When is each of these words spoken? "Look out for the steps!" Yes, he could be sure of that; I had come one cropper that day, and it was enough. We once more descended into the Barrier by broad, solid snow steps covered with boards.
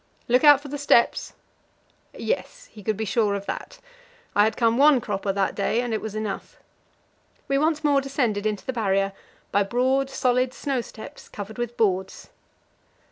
"Look 0.27 0.43
out 0.43 0.59
for 0.59 0.67
the 0.67 0.79
steps!" 0.79 1.33
Yes, 2.17 2.65
he 2.71 2.81
could 2.81 2.97
be 2.97 3.05
sure 3.05 3.35
of 3.35 3.45
that; 3.45 3.77
I 4.35 4.45
had 4.45 4.57
come 4.57 4.75
one 4.79 4.99
cropper 4.99 5.31
that 5.31 5.53
day, 5.53 5.79
and 5.79 5.93
it 5.93 6.01
was 6.01 6.15
enough. 6.15 6.57
We 7.47 7.59
once 7.59 7.83
more 7.83 8.01
descended 8.01 8.47
into 8.47 8.65
the 8.65 8.73
Barrier 8.73 9.13
by 9.51 9.61
broad, 9.61 10.09
solid 10.09 10.55
snow 10.55 10.81
steps 10.81 11.29
covered 11.29 11.59
with 11.59 11.77
boards. 11.77 12.31